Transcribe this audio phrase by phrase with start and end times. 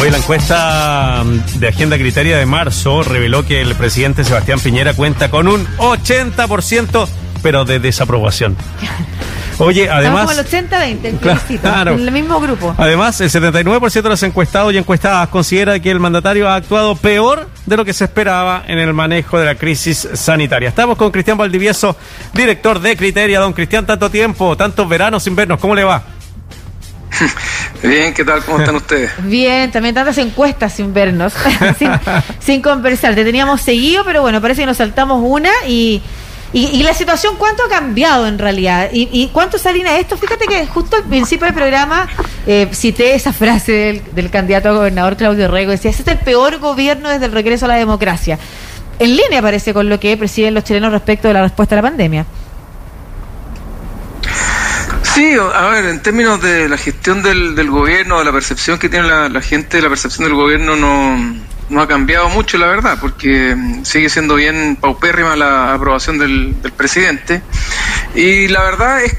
[0.00, 1.22] Hoy la encuesta
[1.56, 7.08] de Agenda Criteria de marzo reveló que el presidente Sebastián Piñera cuenta con un 80%,
[7.42, 8.56] pero de desaprobación.
[9.58, 10.28] Oye, además.
[10.30, 12.74] Estamos como el 80-20, claro, en el mismo grupo.
[12.76, 17.48] Además, el 79% de los encuestados y encuestadas considera que el mandatario ha actuado peor
[17.66, 20.68] de lo que se esperaba en el manejo de la crisis sanitaria.
[20.68, 21.96] Estamos con Cristian Valdivieso,
[22.32, 23.38] director de Criteria.
[23.40, 26.02] Don Cristian, tanto tiempo, tantos veranos sin vernos, ¿cómo le va?
[27.82, 28.44] Bien, ¿qué tal?
[28.44, 29.10] ¿Cómo están ustedes?
[29.18, 31.32] Bien, también tantas encuestas sin vernos,
[31.78, 31.90] sin,
[32.40, 33.14] sin, conversar.
[33.14, 36.02] Te teníamos seguido, pero bueno, parece que nos saltamos una y,
[36.52, 38.90] y, la situación, ¿cuánto ha cambiado en realidad?
[38.92, 40.16] ¿Y, y cuánto salina esto?
[40.16, 42.08] Fíjate que justo al principio del programa
[42.46, 46.18] eh, cité esa frase del, del, candidato a gobernador Claudio Rego, decía, este es el
[46.18, 48.38] peor gobierno desde el regreso a la democracia.
[48.98, 51.82] En línea parece con lo que presiden los chilenos respecto de la respuesta a la
[51.82, 52.26] pandemia.
[55.14, 58.88] Sí, a ver, en términos de la gestión del, del gobierno, de la percepción que
[58.88, 61.18] tiene la, la gente, la percepción del gobierno no,
[61.68, 66.60] no ha cambiado mucho, la verdad, porque mm, sigue siendo bien paupérrima la aprobación del,
[66.62, 67.42] del presidente.
[68.14, 69.18] Y la verdad es,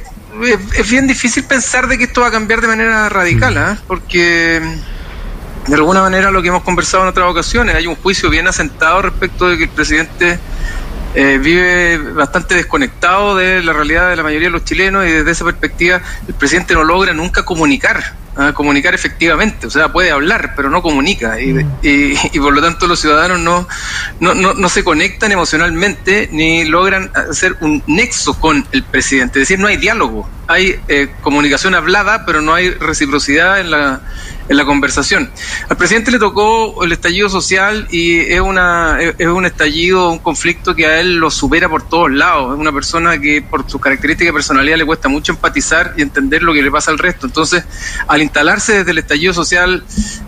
[0.75, 3.79] es, bien difícil pensar de que esto va a cambiar de manera radical, ¿eh?
[3.87, 8.31] porque mm, de alguna manera lo que hemos conversado en otras ocasiones, hay un juicio
[8.31, 10.39] bien asentado respecto de que el presidente
[11.15, 15.31] eh, vive bastante desconectado de la realidad de la mayoría de los chilenos y desde
[15.31, 18.51] esa perspectiva el presidente no logra nunca comunicar, ¿ah?
[18.53, 21.71] comunicar efectivamente, o sea, puede hablar, pero no comunica y, mm.
[21.83, 23.67] y, y por lo tanto los ciudadanos no,
[24.19, 29.47] no, no, no, se conectan emocionalmente ni logran hacer un nexo con el presidente, es
[29.47, 34.01] decir, no hay diálogo, hay eh, comunicación hablada, pero no hay reciprocidad en la
[34.49, 35.29] en la conversación.
[35.69, 40.75] Al presidente le tocó el estallido social y es, una, es un estallido, un conflicto
[40.75, 42.53] que a él lo supera por todos lados.
[42.53, 46.43] Es una persona que por su característica de personalidad le cuesta mucho empatizar y entender
[46.43, 47.25] lo que le pasa al resto.
[47.25, 47.63] Entonces,
[48.07, 49.83] al instalarse desde el estallido social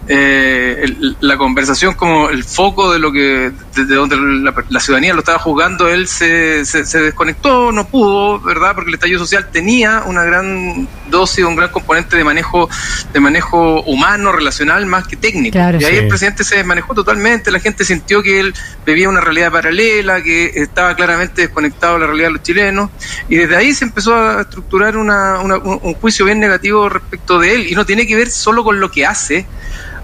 [0.08, 5.14] eh, el, la conversación como el foco de lo que, desde donde la, la, ciudadanía
[5.14, 8.76] lo estaba juzgando, él se, se, se desconectó, no pudo, ¿verdad?
[8.76, 12.70] Porque el estallido social tenía una gran dosis, un gran componente de manejo,
[13.14, 15.54] de manejo humano, relacional, más que técnico.
[15.54, 16.00] Claro, y ahí sí.
[16.00, 18.54] el presidente se desmanejó totalmente, la gente sintió que él
[18.86, 22.90] vivía una realidad paralela, que estaba claramente desconectado de la realidad de los chilenos,
[23.30, 27.56] y desde ahí se empezó a estructurar una, una, un juicio bien negativo respecto de
[27.56, 29.46] él, y no tiene que ver solo con lo que hace,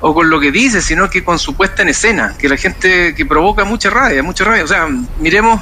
[0.02, 3.14] o con lo que dice, sino que con su puesta en escena, que la gente
[3.16, 4.64] que provoca mucha rabia, mucha rabia.
[4.64, 4.88] O sea,
[5.20, 5.62] miremos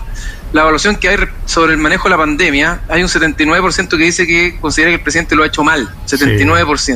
[0.51, 4.25] la evaluación que hay sobre el manejo de la pandemia, hay un 79% que dice
[4.25, 6.77] que considera que el presidente lo ha hecho mal, 79%.
[6.77, 6.93] Sí.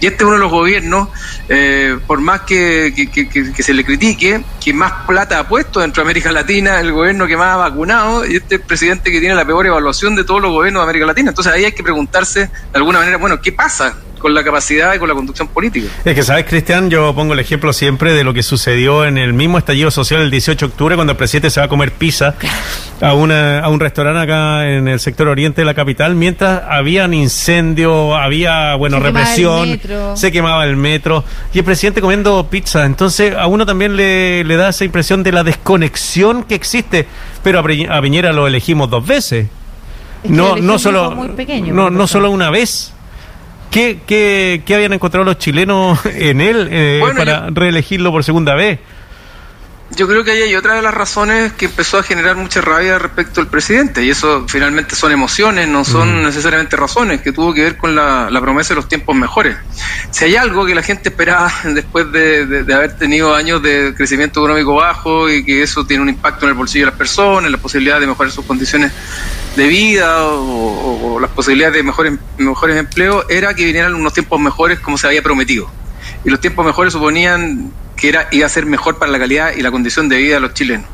[0.00, 1.08] Y este es uno de los gobiernos,
[1.48, 5.80] eh, por más que, que, que, que, se le critique, que más plata ha puesto
[5.80, 9.34] dentro de América Latina, el gobierno que más ha vacunado, y este presidente que tiene
[9.34, 11.30] la peor evaluación de todos los gobiernos de América Latina.
[11.30, 14.98] Entonces ahí hay que preguntarse de alguna manera, bueno, ¿qué pasa con la capacidad y
[14.98, 15.88] con la conducción política.
[16.04, 16.90] Es que, ¿sabes, Cristian?
[16.90, 20.30] Yo pongo el ejemplo siempre de lo que sucedió en el mismo estallido social el
[20.30, 22.34] 18 de octubre, cuando el presidente se va a comer pizza
[23.00, 27.14] a, una, a un restaurante acá en el sector oriente de la capital, mientras habían
[27.14, 29.80] incendio, había, bueno, se represión,
[30.14, 32.84] se quemaba el metro, y el presidente comiendo pizza.
[32.84, 37.06] Entonces, a uno también le, le da esa impresión de la desconexión que existe,
[37.42, 39.46] pero a Piñera lo elegimos dos veces.
[40.22, 42.92] Es no, no solo, pequeño, no, no solo una vez.
[43.70, 48.24] ¿Qué, qué, qué habían encontrado los chilenos en él eh, bueno, para yo, reelegirlo por
[48.24, 48.78] segunda vez?
[49.90, 52.98] Yo creo que ahí hay otra de las razones que empezó a generar mucha rabia
[52.98, 56.26] respecto al presidente, y eso finalmente son emociones, no son mm.
[56.26, 59.56] necesariamente razones, que tuvo que ver con la, la, promesa de los tiempos mejores.
[60.10, 63.94] Si hay algo que la gente esperaba después de, de, de, haber tenido años de
[63.96, 67.46] crecimiento económico bajo y que eso tiene un impacto en el bolsillo de las personas,
[67.46, 68.92] en la posibilidad de mejorar sus condiciones
[69.58, 74.78] de vida o, las posibilidades de mejores, mejores empleos, era que vinieran unos tiempos mejores
[74.78, 75.68] como se había prometido.
[76.24, 79.62] Y los tiempos mejores suponían que era, iba a ser mejor para la calidad y
[79.62, 80.86] la condición de vida de los chilenos.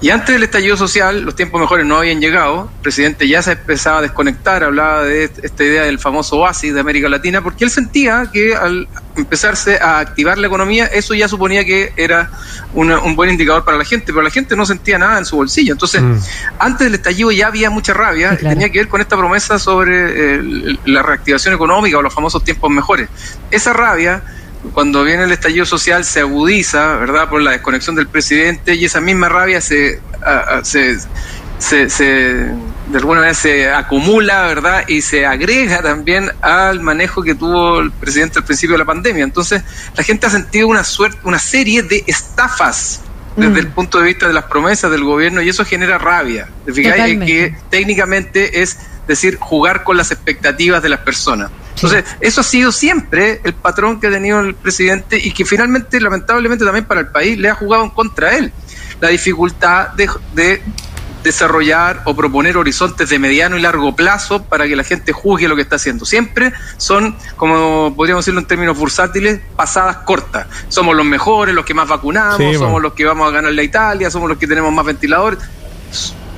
[0.00, 3.52] Y antes del estallido social, los tiempos mejores no habían llegado, el presidente ya se
[3.52, 7.70] empezaba a desconectar, hablaba de esta idea del famoso oasis de América Latina, porque él
[7.70, 12.30] sentía que al empezarse a activar la economía, eso ya suponía que era
[12.74, 15.36] una, un buen indicador para la gente, pero la gente no sentía nada en su
[15.36, 15.72] bolsillo.
[15.72, 16.16] Entonces, mm.
[16.58, 18.54] antes del estallido ya había mucha rabia, sí, claro.
[18.54, 22.70] tenía que ver con esta promesa sobre eh, la reactivación económica o los famosos tiempos
[22.70, 23.08] mejores.
[23.50, 24.22] Esa rabia
[24.72, 29.00] cuando viene el estallido social se agudiza, ¿verdad?, por la desconexión del presidente y esa
[29.00, 30.98] misma rabia se, a, a, se,
[31.58, 32.50] se, se,
[32.86, 37.90] de alguna manera se acumula, ¿verdad?, y se agrega también al manejo que tuvo el
[37.90, 39.24] presidente al principio de la pandemia.
[39.24, 39.62] Entonces,
[39.96, 43.00] la gente ha sentido una, suerte, una serie de estafas
[43.36, 43.56] desde mm.
[43.56, 46.48] el punto de vista de las promesas del gobierno y eso genera rabia.
[46.64, 51.50] Que técnicamente es decir, jugar con las expectativas de las personas.
[51.74, 56.00] Entonces, eso ha sido siempre el patrón que ha tenido el presidente y que finalmente,
[56.00, 58.52] lamentablemente, también para el país le ha jugado en contra a él.
[59.00, 60.62] La dificultad de, de
[61.26, 65.56] desarrollar o proponer horizontes de mediano y largo plazo para que la gente juzgue lo
[65.56, 66.04] que está haciendo.
[66.04, 70.46] Siempre son, como podríamos decirlo en términos bursátiles, pasadas cortas.
[70.68, 74.08] Somos los mejores, los que más vacunamos, somos los que vamos a ganar la Italia,
[74.08, 75.40] somos los que tenemos más ventiladores.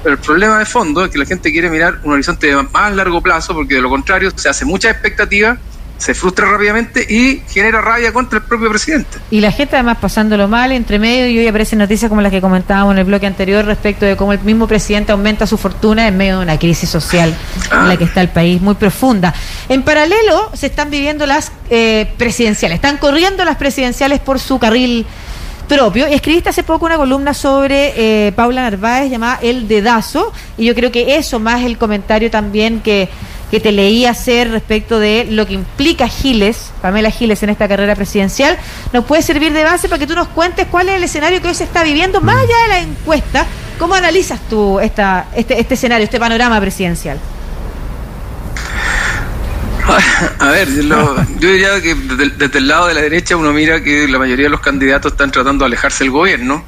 [0.03, 2.95] Pero el problema de fondo es que la gente quiere mirar un horizonte de más
[2.95, 5.59] largo plazo porque de lo contrario se hace mucha expectativa
[5.99, 9.19] se frustra rápidamente y genera rabia contra el propio presidente.
[9.31, 12.41] Y la gente además pasándolo mal entre medio y hoy aparecen noticias como las que
[12.41, 16.17] comentábamos en el bloque anterior respecto de cómo el mismo presidente aumenta su fortuna en
[16.17, 17.37] medio de una crisis social
[17.73, 19.35] en la que está el país muy profunda.
[19.69, 25.05] En paralelo se están viviendo las eh, presidenciales, están corriendo las presidenciales por su carril
[25.69, 26.07] propio.
[26.07, 30.91] Escribiste hace poco una columna sobre eh, Paula Narváez llamada El Dedazo, y yo creo
[30.91, 33.09] que eso, más el comentario también que,
[33.51, 37.95] que te leí hacer respecto de lo que implica Giles, Pamela Giles, en esta carrera
[37.95, 38.59] presidencial,
[38.93, 41.49] nos puede servir de base para que tú nos cuentes cuál es el escenario que
[41.49, 43.47] hoy se está viviendo, más allá de la encuesta.
[43.79, 47.19] ¿Cómo analizas tú esta, este, este escenario, este panorama presidencial?
[50.39, 54.19] A ver, yo diría que desde, el lado de la derecha uno mira que la
[54.19, 56.63] mayoría de los candidatos están tratando de alejarse del gobierno.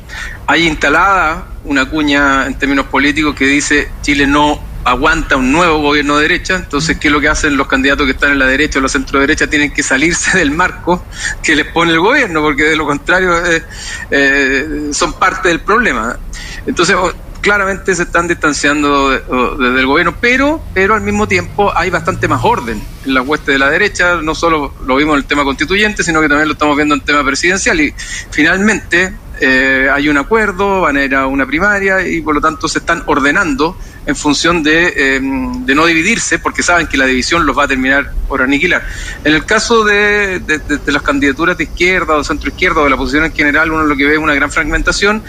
[0.46, 6.16] Hay instalada una cuña en términos políticos que dice Chile no aguanta un nuevo gobierno
[6.16, 8.78] de derecha, entonces ¿qué es lo que hacen los candidatos que están en la derecha
[8.78, 9.46] o la centro derecha?
[9.46, 11.04] Tienen que salirse del marco
[11.42, 13.62] que les pone el gobierno, porque de lo contrario eh,
[14.10, 16.18] eh, son parte del problema.
[16.66, 16.96] Entonces,
[17.40, 22.82] claramente se están distanciando del gobierno, pero, pero al mismo tiempo hay bastante más orden
[23.04, 26.20] en la hueste de la derecha, no solo lo vimos en el tema constituyente, sino
[26.20, 27.94] que también lo estamos viendo en el tema presidencial y
[28.30, 32.68] finalmente eh, hay un acuerdo, van a ir a una primaria y por lo tanto
[32.68, 37.46] se están ordenando en función de, em, de no dividirse porque saben que la división
[37.46, 38.86] los va a terminar por aniquilar.
[39.24, 40.42] En el caso de,
[40.86, 43.96] las candidaturas de izquierda o centro izquierda o de la oposición en general, uno lo
[43.96, 45.22] que ve es una gran fragmentación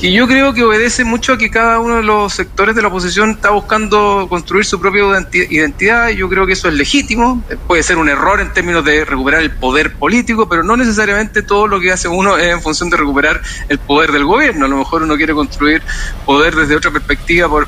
[0.00, 2.88] que yo creo que obedece mucho a que cada uno de los sectores de la
[2.88, 5.02] oposición está buscando construir su propia
[5.32, 9.06] identidad y yo creo que eso es legítimo, puede ser un error en términos de
[9.06, 12.90] recuperar el poder político, pero no necesariamente todo lo que hace uno es en función
[12.90, 13.40] de recuperar
[13.70, 15.82] el poder del gobierno, a lo mejor uno quiere construir
[16.26, 17.66] poder desde otra perspectiva por,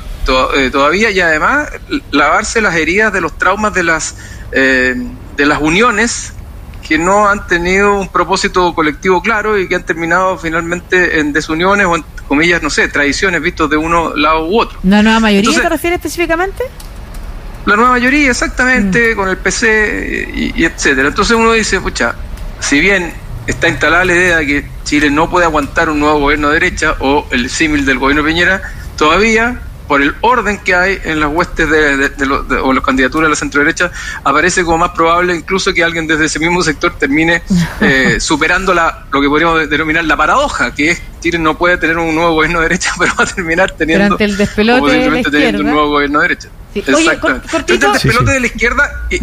[0.55, 1.69] eh, todavía y además
[2.11, 4.15] lavarse las heridas de los traumas de las,
[4.51, 4.95] eh,
[5.35, 6.33] de las uniones
[6.87, 11.85] que no han tenido un propósito colectivo claro y que han terminado finalmente en desuniones
[11.85, 14.79] o en comillas, no sé, tradiciones vistos de uno lado u otro.
[14.83, 16.63] ¿La nueva mayoría te refieres específicamente?
[17.65, 19.17] La nueva mayoría, exactamente, mm.
[19.17, 21.09] con el PC y, etcétera.
[21.09, 22.15] Entonces uno dice, pucha,
[22.61, 23.11] si bien
[23.47, 26.95] está instalada la idea de que Chile no puede aguantar un nuevo gobierno de derecha
[26.99, 28.61] o el símil del gobierno Piñera,
[28.95, 29.59] todavía
[29.89, 33.61] por el orden que hay en las huestes de, o las candidaturas de la centro
[33.61, 33.91] derecha,
[34.23, 37.41] aparece como más probable incluso que alguien desde ese mismo sector termine
[37.81, 41.97] eh, superando la, lo que podríamos denominar la paradoja, que es Chile no puede tener
[41.97, 45.63] un nuevo gobierno de derecha, pero va a terminar teniendo, el despelote de la teniendo
[45.63, 46.49] un nuevo gobierno de derecha.
[46.71, 46.83] Sí.
[46.93, 47.19] Oye,
[47.67, 49.07] el despelote de la izquierda...
[49.09, 49.17] Y,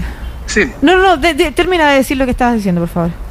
[0.46, 0.68] sí.
[0.82, 1.20] No, no,
[1.54, 3.25] termina de decir lo que estabas diciendo, por favor.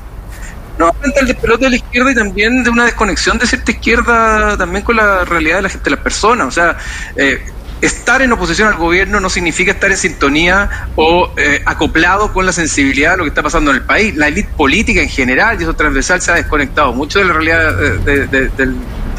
[0.78, 4.58] No, frente al despelote de la izquierda y también de una desconexión de cierta izquierda
[4.58, 6.48] también con la realidad de la gente, de las personas.
[6.48, 6.78] O sea,
[7.16, 7.42] eh,
[7.82, 12.52] estar en oposición al gobierno no significa estar en sintonía o eh, acoplado con la
[12.52, 14.16] sensibilidad de lo que está pasando en el país.
[14.16, 18.08] La élite política en general, y eso transversal, se ha desconectado mucho de la realidad
[18.08, 18.74] eh, de,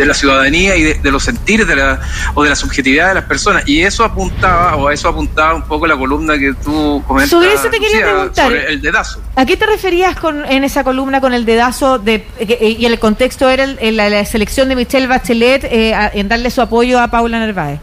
[0.05, 2.01] la ciudadanía y de, los sentires de la,
[2.35, 3.63] o de la subjetividad de las personas.
[3.67, 7.31] Y eso apuntaba, o a eso apuntaba un poco la columna que tú comentas.
[7.31, 8.53] Sobre eso te quería preguntar.
[8.53, 9.21] el dedazo.
[9.37, 12.27] ¿A qué te referías con, en esa columna con el dedazo de,
[12.61, 17.09] y el contexto era la, selección de Michelle Bachelet eh, en darle su apoyo a
[17.09, 17.81] Paula Narváez?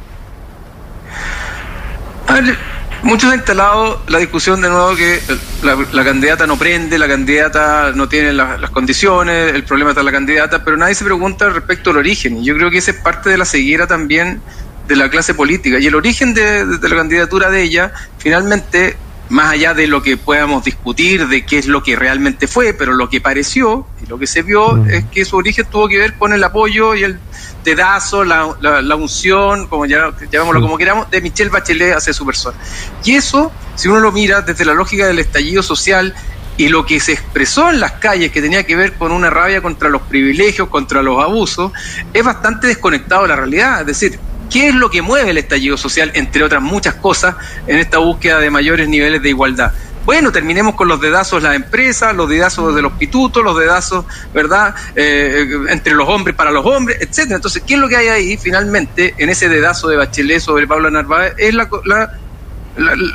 [3.04, 5.22] Muchos han instalado la discusión de nuevo que
[5.62, 10.12] la, candidata no prende, la candidata no tiene las condiciones, el problema está en la
[10.12, 12.38] candidata, pero nadie se pregunta respecto al origen.
[12.38, 14.42] Y yo creo que esa es parte de la ceguera también
[14.88, 15.80] de la clase política.
[15.80, 18.98] Y el origen de, de la candidatura de ella, finalmente,
[19.30, 22.94] más allá de lo que podamos discutir, de qué es lo que realmente fue, pero
[22.94, 24.90] lo que pareció y lo que se vio mm.
[24.90, 27.20] es que su origen tuvo que ver con el apoyo y el
[27.64, 32.58] dedazo, la, la, unción, como llamémoslo como queramos, de Michelle Bachelet hacia su persona.
[33.04, 36.14] Y eso, si uno lo mira desde la lógica del estallido social
[36.58, 39.62] y lo que se expresó en las calles, que tenía que ver con una rabia
[39.62, 41.72] contra los privilegios, contra los abusos,
[42.14, 43.82] es bastante desconectado de la realidad.
[43.82, 44.20] Es decir,
[44.52, 48.40] ¿qué es lo que mueve el estallido social, entre otras muchas cosas, en esta búsqueda
[48.40, 49.74] de mayores niveles de igualdad?
[50.06, 54.06] Bueno, terminemos con los dedazos de las empresas, los dedazos de los pitutos, los dedazos,
[54.34, 57.38] ¿verdad?, eh, entre los hombres para los hombres, etcétera.
[57.38, 60.92] Entonces, ¿qué es lo que hay ahí finalmente en ese dedazo de Bachelet sobre Pablo
[60.92, 61.34] Narváez?
[61.38, 61.70] Es la,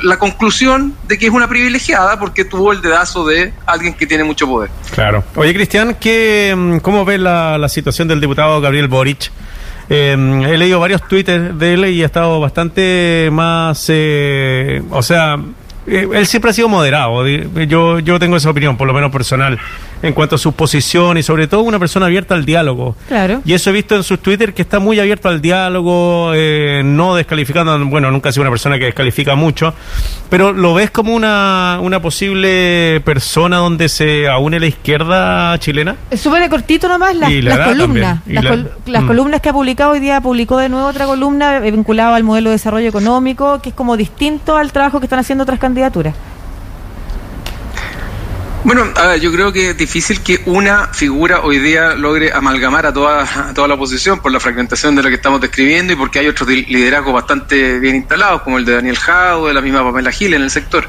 [0.03, 4.23] la, conclusión de que es una privilegiada porque tuvo el dedazo de alguien que tiene
[4.23, 4.69] mucho poder.
[4.93, 5.23] Claro.
[5.35, 9.31] Oye, Cristian, ¿qué, mm, ¿cómo ves la, la situación del diputado Gabriel Boric?
[9.89, 15.35] Eh, he leído varios tweets de él y ha estado bastante más, eh, o sea,
[15.35, 15.39] eh,
[15.89, 17.27] él siempre ha sido moderado.
[17.27, 19.59] Yo, yo tengo esa opinión, por lo menos personal
[20.01, 22.95] en cuanto a su posición y sobre todo una persona abierta al diálogo.
[23.07, 23.41] Claro.
[23.45, 27.15] Y eso he visto en sus Twitter que está muy abierto al diálogo, eh, no
[27.15, 29.73] descalificando, bueno, nunca ha sido una persona que descalifica mucho,
[30.29, 35.95] pero lo ves como una, una posible persona donde se aúne la izquierda chilena.
[36.15, 37.29] Súper cortito nomás las,
[37.67, 38.19] columnas.
[38.25, 39.07] Las, mm.
[39.07, 42.55] columnas que ha publicado hoy día, publicó de nuevo otra columna vinculada al modelo de
[42.55, 46.15] desarrollo económico, que es como distinto al trabajo que están haciendo otras candidaturas.
[48.69, 48.85] Bueno,
[49.15, 53.67] yo creo que es difícil que una figura hoy día logre amalgamar a toda, toda
[53.67, 57.11] la oposición por la fragmentación de la que estamos describiendo y porque hay otros liderazgos
[57.11, 60.51] bastante bien instalados, como el de Daniel Jado, de la misma Pamela Gil en el
[60.51, 60.87] sector.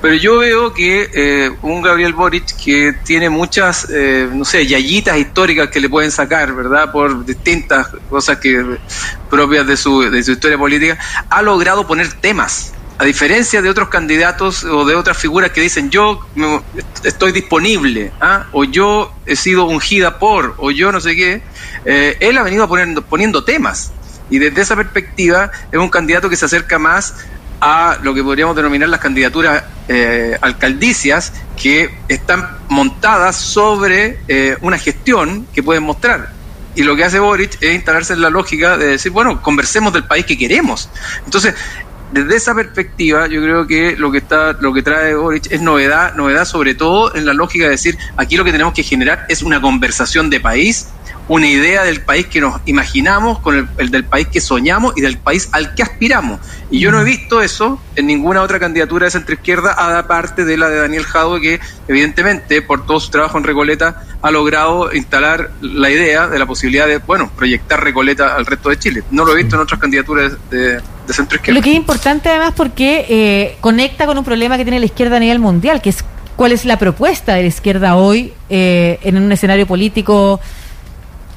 [0.00, 5.18] Pero yo veo que eh, un Gabriel Boric que tiene muchas, eh, no sé, yayitas
[5.18, 6.92] históricas que le pueden sacar, ¿verdad?
[6.92, 8.78] Por distintas cosas que
[9.28, 10.96] propias de su, de su historia política,
[11.28, 15.90] ha logrado poner temas a diferencia de otros candidatos o de otras figuras que dicen
[15.90, 16.26] yo
[17.04, 18.46] estoy disponible, ¿ah?
[18.52, 21.42] o yo he sido ungida por, o yo no sé qué,
[21.84, 23.92] eh, él ha venido poniendo, temas.
[24.30, 27.14] Y desde esa perspectiva es un candidato que se acerca más
[27.60, 34.78] a lo que podríamos denominar las candidaturas eh, alcaldicias que están montadas sobre eh, una
[34.78, 36.36] gestión que pueden mostrar.
[36.76, 40.04] Y lo que hace Boric es instalarse en la lógica de decir, bueno, conversemos del
[40.04, 40.90] país que queremos.
[41.24, 41.54] Entonces,
[42.12, 46.14] desde esa perspectiva, yo creo que lo que está, lo que trae Boric es novedad,
[46.14, 49.42] novedad sobre todo en la lógica de decir, aquí lo que tenemos que generar es
[49.42, 50.88] una conversación de país
[51.28, 55.18] una idea del país que nos imaginamos con el, del país que soñamos y del
[55.18, 56.40] país al que aspiramos.
[56.70, 60.56] Y yo no he visto eso en ninguna otra candidatura de centro izquierda, aparte de
[60.56, 65.50] la de Daniel Jado, que evidentemente por todo su trabajo en Recoleta ha logrado instalar
[65.60, 69.02] la idea de la posibilidad de, bueno, proyectar Recoleta al resto de Chile.
[69.10, 70.80] No lo he visto en otras candidaturas de,
[71.14, 71.58] centro izquierda.
[71.58, 75.16] Lo que es importante además porque eh, conecta con un problema que tiene la izquierda
[75.16, 76.04] a nivel mundial, que es
[76.36, 80.40] cuál es la propuesta de la izquierda hoy eh, en un escenario político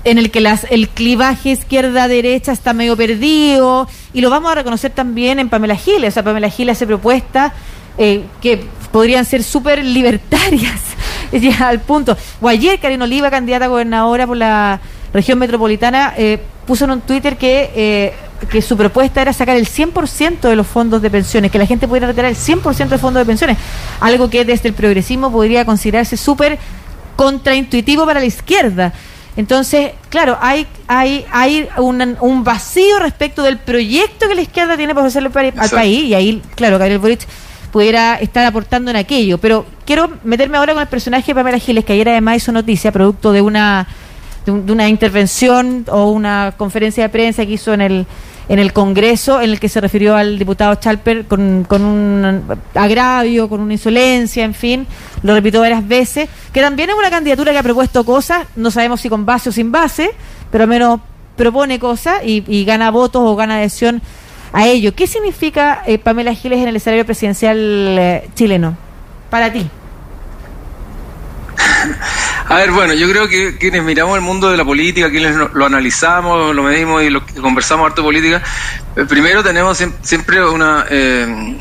[0.04, 4.92] en el que las, el clivaje izquierda-derecha está medio perdido, y lo vamos a reconocer
[4.92, 6.10] también en Pamela Giles.
[6.10, 7.52] O sea, Pamela Giles hace propuestas
[7.98, 10.82] eh, que podrían ser súper libertarias,
[11.32, 12.18] ya al punto.
[12.42, 14.80] O ayer Karen Oliva, candidata a gobernadora por la
[15.14, 18.14] región metropolitana, eh, puso en un Twitter que, eh,
[18.50, 21.88] que su propuesta era sacar el 100% de los fondos de pensiones, que la gente
[21.88, 23.58] pudiera retirar el 100% de fondos de pensiones,
[24.00, 26.58] algo que desde el progresismo podría considerarse súper
[27.15, 28.93] contraintuitivo para la izquierda.
[29.36, 35.08] Entonces, claro, hay, hay, hay un, vacío respecto del proyecto que la izquierda tiene para
[35.08, 37.22] hacerle al país, y ahí, claro, Gabriel Boric
[37.72, 39.38] pudiera estar aportando en aquello.
[39.38, 42.91] Pero quiero meterme ahora con el personaje de Pamela Giles, que ayer además hizo noticia,
[42.91, 43.88] producto de una,
[44.46, 48.08] de una intervención o una conferencia de prensa que hizo en el
[48.50, 53.48] en el Congreso en el que se refirió al diputado Chalper con, con un agravio,
[53.48, 54.88] con una insolencia, en fin,
[55.22, 59.01] lo repitió varias veces, que también es una candidatura que ha propuesto cosas, no sabemos
[59.01, 60.10] si con base o sin base,
[60.51, 61.00] pero al menos
[61.38, 64.01] propone cosas y, gana votos o gana adhesión
[64.51, 64.96] a ello.
[64.96, 68.75] ¿Qué significa eh, Pamela Giles en el escenario presidencial eh, chileno
[69.29, 69.70] para ti?
[72.48, 75.66] A ver, bueno, yo creo que quienes miramos el mundo de la política, quienes lo
[75.66, 78.44] analizamos, lo medimos y lo conversamos harto de política,
[78.96, 81.60] eh, primero tenemos siempre una eh,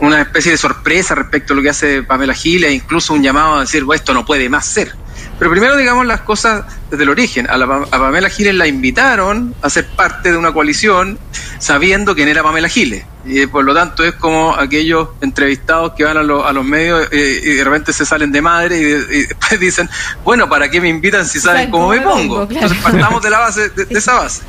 [0.00, 3.60] una especie de sorpresa respecto a lo que hace Pamela Giles, incluso un llamado a
[3.60, 4.92] decir, bueno, esto no puede más ser.
[5.38, 7.48] Pero primero digamos las cosas desde el origen.
[7.48, 11.18] A, la, Pamela Giles la invitaron a ser parte de una coalición
[11.58, 13.04] sabiendo quién era Pamela Giles.
[13.24, 17.40] Y por lo tanto es como aquellos entrevistados que van a, a los medios eh,
[17.42, 18.82] y de repente se salen de madre y,
[19.26, 19.88] después dicen,
[20.24, 22.42] bueno, ¿para qué me invitan si saben cómo me pongo?
[22.50, 24.42] Entonces partamos de la base, de, de esa base.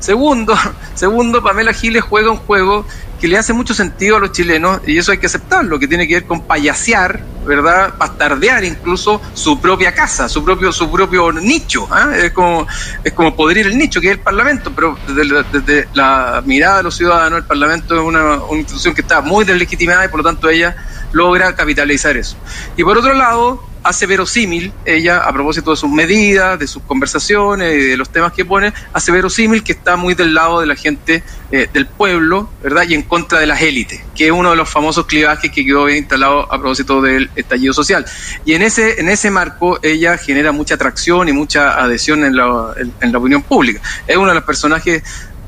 [0.00, 0.54] Segundo,
[0.94, 2.86] segundo, Pamela Giles juega un juego
[3.20, 6.06] que le hace mucho sentido a los chilenos y eso hay que aceptarlo, que tiene
[6.06, 7.94] que ver con payasear, ¿verdad?
[7.96, 12.12] Bastardear incluso su propia casa, su propio su propio nicho, ¿ah?
[12.16, 12.66] es como
[13.02, 16.96] es como podrir el nicho que es el Parlamento, pero desde, la mirada de los
[16.96, 20.48] ciudadanos el Parlamento es una, una institución que está muy deslegitimada y por lo tanto
[20.48, 20.76] ella
[21.12, 22.36] logra capitalizar eso.
[22.76, 27.70] Y por otro lado, hace verosímil, ella, a propósito de sus medidas, de sus conversaciones
[27.70, 31.22] de los temas que pone, hace verosímil que está muy del lado de la gente
[31.52, 32.84] eh, del pueblo, ¿verdad?
[32.88, 35.84] Y en contra de las élites, que es uno de los famosos clivajes que quedó
[35.84, 38.04] bien instalado a propósito del estallido social.
[38.44, 42.74] Y en ese, en ese marco ella genera mucha atracción y mucha adhesión en la,
[43.00, 43.80] en la opinión pública.
[44.06, 45.02] Es uno de los personajes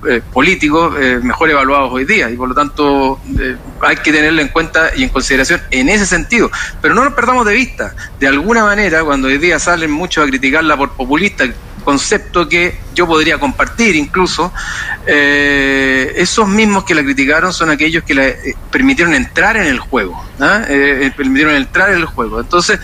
[0.06, 3.20] eh, políticos eh, mejor evaluados hoy día y por lo tanto
[3.80, 6.50] hay que tenerlo en cuenta y en consideración en ese sentido.
[6.80, 10.28] Pero no nos perdamos de vista, de alguna manera, cuando hoy día salen muchos a
[10.28, 11.44] criticarla por populista,
[11.84, 14.52] concepto que yo podría compartir incluso,
[15.06, 18.26] esos mismos que la criticaron son aquellos que la
[18.70, 20.64] permitieron entrar en el juego, ¿ah?
[21.16, 22.40] permitieron entrar en el juego.
[22.40, 22.78] Entonces,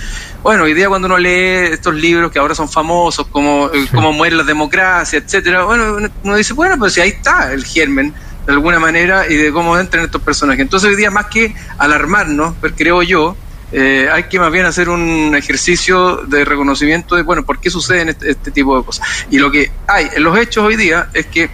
[0.44, 4.12] bueno, hoy día cuando uno lee estos libros que ahora son famosos, como eh, cómo
[4.12, 8.12] muere la democracia, etcétera, bueno, uno dice, bueno, pues si ahí está el germen
[8.44, 10.60] de alguna manera y de cómo entran estos personajes.
[10.60, 13.38] Entonces hoy día más que alarmarnos, pues, creo yo,
[13.72, 18.10] eh, hay que más bien hacer un ejercicio de reconocimiento de, bueno, por qué suceden
[18.10, 19.08] este, este, tipo de cosas.
[19.30, 21.48] Y lo que hay en los hechos hoy día es que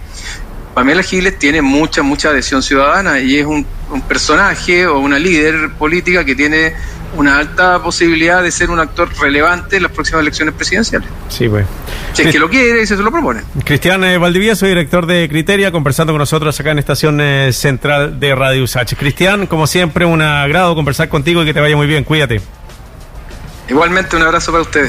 [0.75, 3.64] Pamela Giles tiene mucha, mucha adhesión ciudadana y es un
[4.09, 6.75] personaje o una líder política que tiene
[7.14, 11.09] una alta posibilidad de ser un actor relevante en las próximas elecciones presidenciales.
[11.29, 11.67] Sí, pues.
[12.12, 13.43] Si es que lo quiere y se lo propone.
[13.64, 18.19] Cristian eh, Valdivia, soy director de Criteria, conversando con nosotros acá en Estación eh, Central
[18.21, 18.95] de Radio USACH.
[18.95, 22.05] Cristian, como siempre, un agrado conversar contigo y que te vaya muy bien.
[22.05, 22.40] Cuídate.
[23.69, 24.88] Igualmente, un abrazo para ustedes.